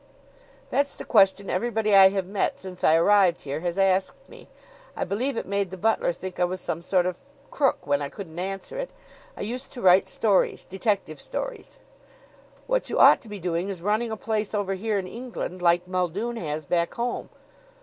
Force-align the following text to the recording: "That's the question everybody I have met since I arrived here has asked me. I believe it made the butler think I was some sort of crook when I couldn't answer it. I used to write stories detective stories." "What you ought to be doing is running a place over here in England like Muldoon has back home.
"That's 0.71 0.95
the 0.95 1.05
question 1.05 1.47
everybody 1.47 1.93
I 1.93 2.09
have 2.09 2.25
met 2.25 2.57
since 2.57 2.83
I 2.83 2.95
arrived 2.95 3.41
here 3.43 3.59
has 3.59 3.77
asked 3.77 4.27
me. 4.27 4.47
I 4.95 5.03
believe 5.03 5.37
it 5.37 5.45
made 5.45 5.69
the 5.69 5.77
butler 5.77 6.11
think 6.11 6.39
I 6.39 6.43
was 6.43 6.59
some 6.59 6.81
sort 6.81 7.05
of 7.05 7.21
crook 7.51 7.85
when 7.85 8.01
I 8.01 8.09
couldn't 8.09 8.39
answer 8.39 8.79
it. 8.79 8.89
I 9.37 9.41
used 9.41 9.71
to 9.73 9.81
write 9.83 10.07
stories 10.07 10.63
detective 10.63 11.21
stories." 11.21 11.77
"What 12.65 12.89
you 12.89 12.97
ought 12.97 13.21
to 13.21 13.29
be 13.29 13.37
doing 13.37 13.69
is 13.69 13.83
running 13.83 14.09
a 14.09 14.17
place 14.17 14.55
over 14.55 14.73
here 14.73 14.97
in 14.97 15.05
England 15.05 15.61
like 15.61 15.85
Muldoon 15.87 16.35
has 16.37 16.65
back 16.65 16.95
home. 16.95 17.29